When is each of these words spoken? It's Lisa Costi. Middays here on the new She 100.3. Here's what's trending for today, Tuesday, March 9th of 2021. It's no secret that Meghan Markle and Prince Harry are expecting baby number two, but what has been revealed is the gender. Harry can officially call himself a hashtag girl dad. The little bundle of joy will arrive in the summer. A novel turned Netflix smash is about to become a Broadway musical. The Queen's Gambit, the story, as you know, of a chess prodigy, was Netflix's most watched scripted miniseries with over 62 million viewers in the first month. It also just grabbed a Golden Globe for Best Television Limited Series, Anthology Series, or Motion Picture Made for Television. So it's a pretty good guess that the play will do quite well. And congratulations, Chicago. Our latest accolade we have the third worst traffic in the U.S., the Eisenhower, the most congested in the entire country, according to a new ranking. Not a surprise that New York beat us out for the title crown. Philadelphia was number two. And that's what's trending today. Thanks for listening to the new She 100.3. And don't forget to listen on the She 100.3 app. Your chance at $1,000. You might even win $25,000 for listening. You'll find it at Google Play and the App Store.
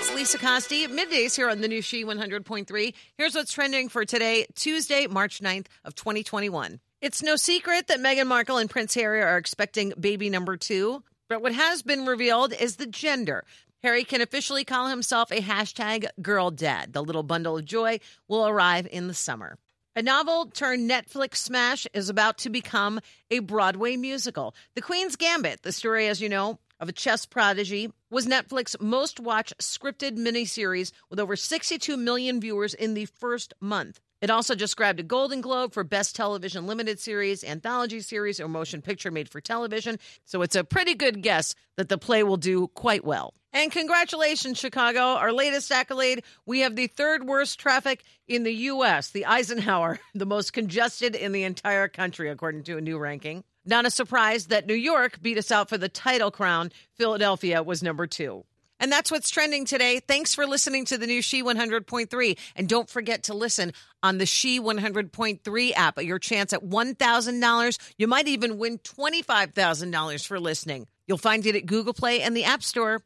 It's 0.00 0.14
Lisa 0.14 0.38
Costi. 0.38 0.86
Middays 0.86 1.34
here 1.34 1.50
on 1.50 1.60
the 1.60 1.66
new 1.66 1.82
She 1.82 2.04
100.3. 2.04 2.94
Here's 3.16 3.34
what's 3.34 3.52
trending 3.52 3.88
for 3.88 4.04
today, 4.04 4.46
Tuesday, 4.54 5.08
March 5.08 5.40
9th 5.40 5.66
of 5.84 5.96
2021. 5.96 6.78
It's 7.00 7.20
no 7.20 7.34
secret 7.34 7.88
that 7.88 7.98
Meghan 7.98 8.28
Markle 8.28 8.58
and 8.58 8.70
Prince 8.70 8.94
Harry 8.94 9.20
are 9.20 9.36
expecting 9.36 9.92
baby 9.98 10.30
number 10.30 10.56
two, 10.56 11.02
but 11.28 11.42
what 11.42 11.52
has 11.52 11.82
been 11.82 12.06
revealed 12.06 12.52
is 12.52 12.76
the 12.76 12.86
gender. 12.86 13.42
Harry 13.82 14.04
can 14.04 14.20
officially 14.20 14.64
call 14.64 14.86
himself 14.86 15.32
a 15.32 15.40
hashtag 15.40 16.06
girl 16.22 16.52
dad. 16.52 16.92
The 16.92 17.02
little 17.02 17.24
bundle 17.24 17.58
of 17.58 17.64
joy 17.64 17.98
will 18.28 18.46
arrive 18.46 18.86
in 18.92 19.08
the 19.08 19.14
summer. 19.14 19.58
A 19.96 20.02
novel 20.02 20.46
turned 20.46 20.88
Netflix 20.88 21.36
smash 21.36 21.86
is 21.92 22.08
about 22.08 22.38
to 22.38 22.50
become 22.50 23.00
a 23.30 23.40
Broadway 23.40 23.96
musical. 23.96 24.54
The 24.74 24.82
Queen's 24.82 25.16
Gambit, 25.16 25.62
the 25.62 25.72
story, 25.72 26.06
as 26.06 26.20
you 26.20 26.28
know, 26.28 26.58
of 26.78 26.88
a 26.88 26.92
chess 26.92 27.26
prodigy, 27.26 27.90
was 28.10 28.26
Netflix's 28.26 28.76
most 28.80 29.18
watched 29.18 29.58
scripted 29.58 30.16
miniseries 30.16 30.92
with 31.10 31.18
over 31.18 31.34
62 31.34 31.96
million 31.96 32.40
viewers 32.40 32.74
in 32.74 32.94
the 32.94 33.06
first 33.06 33.54
month. 33.60 34.00
It 34.20 34.30
also 34.30 34.56
just 34.56 34.76
grabbed 34.76 34.98
a 34.98 35.04
Golden 35.04 35.40
Globe 35.40 35.72
for 35.72 35.84
Best 35.84 36.16
Television 36.16 36.66
Limited 36.66 36.98
Series, 36.98 37.44
Anthology 37.44 38.00
Series, 38.00 38.40
or 38.40 38.48
Motion 38.48 38.82
Picture 38.82 39.12
Made 39.12 39.28
for 39.28 39.40
Television. 39.40 39.98
So 40.24 40.42
it's 40.42 40.56
a 40.56 40.64
pretty 40.64 40.94
good 40.94 41.22
guess 41.22 41.54
that 41.76 41.88
the 41.88 41.98
play 41.98 42.24
will 42.24 42.36
do 42.36 42.66
quite 42.68 43.04
well. 43.04 43.34
And 43.52 43.70
congratulations, 43.70 44.58
Chicago. 44.58 45.00
Our 45.00 45.32
latest 45.32 45.70
accolade 45.70 46.24
we 46.46 46.60
have 46.60 46.74
the 46.74 46.88
third 46.88 47.26
worst 47.26 47.60
traffic 47.60 48.02
in 48.26 48.42
the 48.42 48.52
U.S., 48.52 49.10
the 49.10 49.26
Eisenhower, 49.26 50.00
the 50.14 50.26
most 50.26 50.52
congested 50.52 51.14
in 51.14 51.32
the 51.32 51.44
entire 51.44 51.88
country, 51.88 52.28
according 52.28 52.64
to 52.64 52.76
a 52.76 52.80
new 52.80 52.98
ranking. 52.98 53.44
Not 53.64 53.86
a 53.86 53.90
surprise 53.90 54.46
that 54.46 54.66
New 54.66 54.74
York 54.74 55.20
beat 55.22 55.38
us 55.38 55.52
out 55.52 55.68
for 55.68 55.78
the 55.78 55.88
title 55.88 56.30
crown. 56.30 56.72
Philadelphia 56.94 57.62
was 57.62 57.82
number 57.82 58.06
two. 58.06 58.44
And 58.80 58.92
that's 58.92 59.10
what's 59.10 59.30
trending 59.30 59.64
today. 59.64 60.00
Thanks 60.00 60.34
for 60.34 60.46
listening 60.46 60.84
to 60.86 60.98
the 60.98 61.06
new 61.06 61.22
She 61.22 61.42
100.3. 61.42 62.38
And 62.56 62.68
don't 62.68 62.88
forget 62.88 63.24
to 63.24 63.34
listen 63.34 63.72
on 64.02 64.18
the 64.18 64.26
She 64.26 64.60
100.3 64.60 65.72
app. 65.74 66.02
Your 66.02 66.18
chance 66.18 66.52
at 66.52 66.62
$1,000. 66.62 67.78
You 67.98 68.06
might 68.06 68.28
even 68.28 68.58
win 68.58 68.78
$25,000 68.78 70.26
for 70.26 70.38
listening. 70.38 70.86
You'll 71.06 71.18
find 71.18 71.44
it 71.46 71.56
at 71.56 71.66
Google 71.66 71.94
Play 71.94 72.22
and 72.22 72.36
the 72.36 72.44
App 72.44 72.62
Store. 72.62 73.02